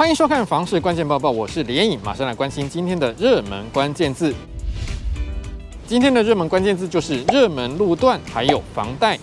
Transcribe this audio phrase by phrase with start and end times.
[0.00, 4.34] 欢迎收看房市关键报报，我是连颖，马上来关心今天的热门关键字。
[5.86, 9.18] 今天的热门关键字就是热门路段，还有房贷。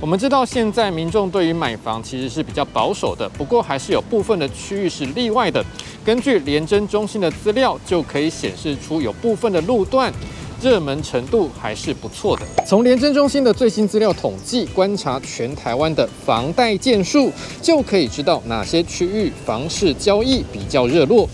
[0.00, 5.64] 我们知道现在民众对于买房其实是比较保守的，不过还是有部分的区域是例外的。
[6.04, 10.12] 根据联征中心的资料，就可以显示出有部分的路段。
[10.60, 12.42] 热门程度还是不错的。
[12.66, 17.32] 从联征中心的最新资料统计，观察全台湾的房贷件数，
[17.62, 21.28] 就可以知道哪些区域房市交易比较热络。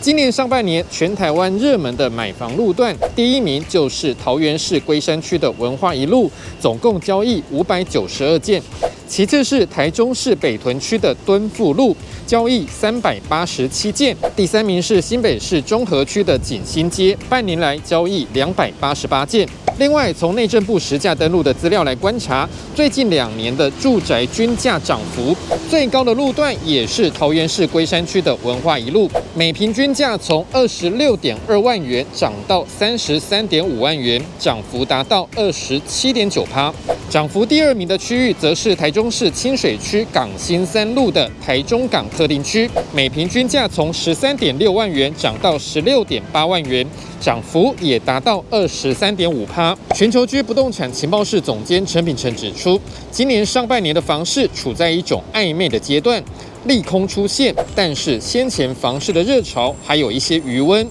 [0.00, 8.60] 今年上半年，全台湾热门的买房路段，第一名就是桃园市龟山区的文化一路，总共交易五百九十二件；
[9.08, 11.96] 其次是台中市北屯区的敦富路。
[12.26, 19.48] 交易三百八十七件，第三名是新北市中和区的锦新街，半年来交易两百八十八件。
[19.78, 25.34] 另外，从内政部实价登录的资料来观察，最近两年的住宅均价涨幅
[25.70, 36.70] 最高的路段也是桃园市龟山区的文化一路，每平均价从二十六点二万元涨到三十三点五万元，涨幅达到二十七点九趴。
[37.10, 46.86] 涨幅第二名的区域则是台中市清水区港新三路的台中港特定区，每平均价从十三点六万元涨到十六点八万元，
[47.18, 49.74] 涨幅也达到二十三点五趴。
[49.94, 52.78] 全球居不动产情报室总监陈秉承指出，
[53.10, 56.22] 今年上半年的房市处在一种暧昧的阶段，
[56.66, 60.86] 利空出现，但是先前房市的热潮还有一些余温，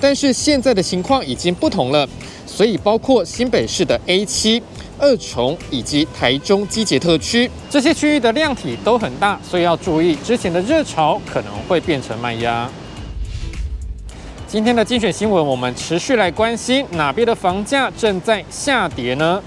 [0.00, 2.08] 但是现在的情况已经不同了，
[2.46, 4.62] 所以包括新北市的 A 七。
[4.98, 12.68] 二重以及台中机捷特区这些区域的量体都很大，所以要注意之前的热潮可能会变成卖压。
[14.46, 19.42] 今天的精选新闻，我们持续来关心哪边的房价正在下跌呢？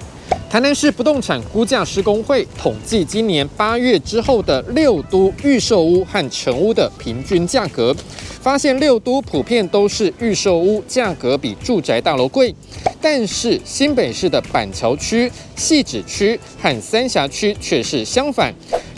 [0.50, 7.96] 台南市不动产估价师公会统计今年八月之后的六都预售屋和成屋的平均价格。
[8.42, 12.56] 发现六都普遍都是预售屋价格比住宅大楼贵，
[13.00, 18.52] 但是新北市的板桥区、汐止区和三峡区却是相反，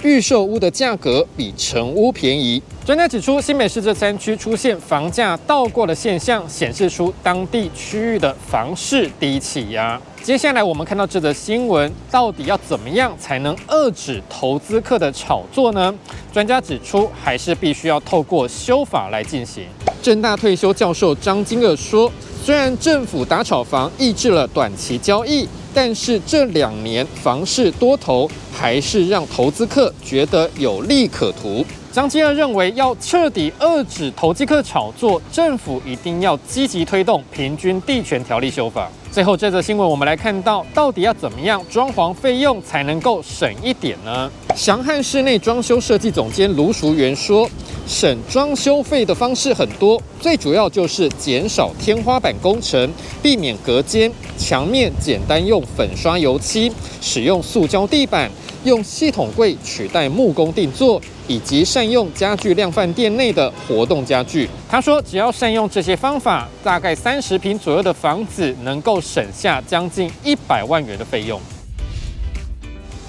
[0.03, 2.61] 预售屋的价格比成屋便宜。
[2.83, 10.01] 专家指出，新北市这三区出现房价倒挂的现象，显示出当地区域的房市低气压。
[10.23, 15.93] 接下来我们看到这则新闻，到底要怎么样才能遏制投资客的炒作呢？
[16.33, 19.65] 专家指出，还是必须要透过修法来进行。
[20.01, 22.11] 正大退休教授张金乐说，
[22.43, 31.63] 虽然政府打炒房抑制了短期交易，但是这两年房市多头，还是让投资客觉得有利可图。
[31.91, 38.89] 张金乐认为，要彻底遏止投机客炒作，政府一定要积极推动平均地权条例修法。
[39.11, 44.31] 最后这则新闻，我们来看到到底要怎么样装潢费用才能够省一点呢？
[44.55, 47.49] 祥汉室内装修设计总监卢淑媛说，
[47.87, 52.89] 省装修费的方式很多，最主要就是减少天花板工程，
[53.21, 56.71] 避免隔间、墙面，简单用粉刷油漆，
[57.01, 58.29] 使用塑胶地板。
[58.63, 64.47] 用系统柜取代木工定做，以及善用家具量贩店内的活动家具。
[64.69, 71.41] 他说，只要善用这些方法，大概三十平左右的房子能够省下将近一百万元的费用。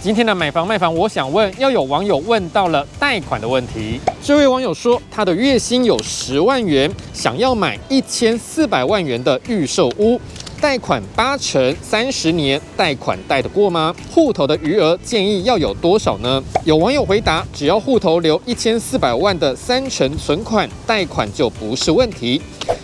[0.03, 4.01] 今天的买房卖房，我想问，要有网友问到了贷款的问题。
[4.21, 10.21] 这位网友说，他的月薪有十万元，想要买一千四百万元的预售屋。
[10.63, 13.93] 贷款八成，三十年，贷款贷得过吗？
[14.09, 16.41] 户头的余额建议要有多少呢？
[16.65, 22.41] 有网友回答，只要户头留一千四百万的三成存款，贷款就不是问题。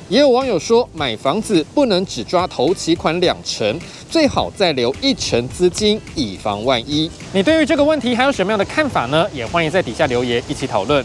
[0.09, 3.79] 也有网友说，买房子不能只抓头期款两成，
[4.11, 7.09] 最好再留一成资金，以防万一。
[7.33, 9.25] 你对于这个问题还有什么样的看法呢？
[9.33, 11.05] 也欢迎在底下留言一起讨论。